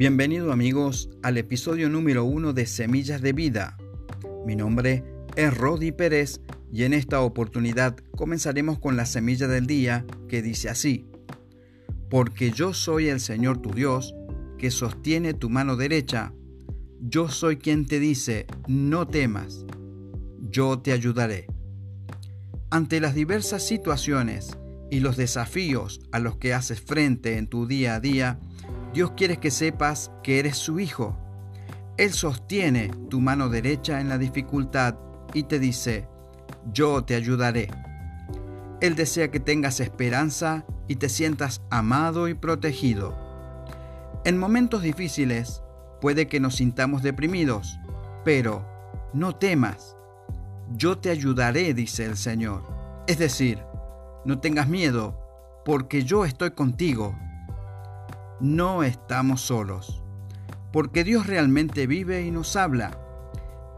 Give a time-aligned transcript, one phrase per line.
[0.00, 3.76] Bienvenido amigos al episodio número uno de Semillas de Vida.
[4.46, 5.04] Mi nombre
[5.36, 6.40] es Rodi Pérez
[6.72, 11.04] y en esta oportunidad comenzaremos con la semilla del día que dice así.
[12.08, 14.14] Porque yo soy el Señor tu Dios,
[14.56, 16.32] que sostiene tu mano derecha.
[17.02, 19.66] Yo soy quien te dice, no temas,
[20.50, 21.46] yo te ayudaré.
[22.70, 24.56] Ante las diversas situaciones
[24.90, 28.40] y los desafíos a los que haces frente en tu día a día,
[28.92, 31.16] Dios quiere que sepas que eres su hijo.
[31.96, 34.96] Él sostiene tu mano derecha en la dificultad
[35.32, 36.08] y te dice,
[36.72, 37.68] yo te ayudaré.
[38.80, 43.14] Él desea que tengas esperanza y te sientas amado y protegido.
[44.24, 45.62] En momentos difíciles
[46.00, 47.78] puede que nos sintamos deprimidos,
[48.24, 48.66] pero
[49.12, 49.96] no temas.
[50.76, 52.64] Yo te ayudaré, dice el Señor.
[53.06, 53.62] Es decir,
[54.24, 55.16] no tengas miedo,
[55.64, 57.14] porque yo estoy contigo
[58.40, 60.02] no estamos solos,
[60.72, 62.98] porque Dios realmente vive y nos habla.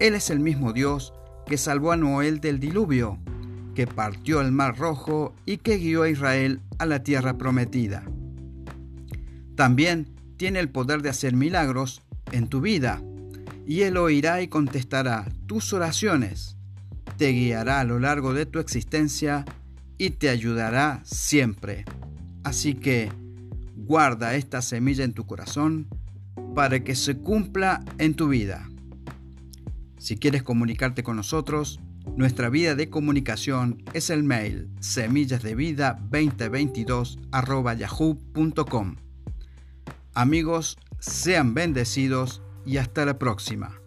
[0.00, 1.12] Él es el mismo Dios
[1.46, 3.18] que salvó a Noel del diluvio,
[3.74, 8.02] que partió el mar rojo y que guió a Israel a la tierra prometida.
[9.54, 13.02] También tiene el poder de hacer milagros en tu vida,
[13.66, 16.56] y Él oirá y contestará tus oraciones,
[17.16, 19.44] te guiará a lo largo de tu existencia
[19.98, 21.84] y te ayudará siempre.
[22.44, 23.10] Así que,
[23.80, 25.86] Guarda esta semilla en tu corazón
[26.54, 28.68] para que se cumpla en tu vida.
[29.98, 31.78] Si quieres comunicarte con nosotros,
[32.16, 38.96] nuestra vía de comunicación es el mail semillasdevida2022 yahoo.com.
[40.12, 43.78] Amigos, sean bendecidos y hasta la próxima.